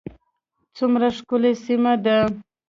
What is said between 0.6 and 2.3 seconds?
څومره ښکلې سیمه ده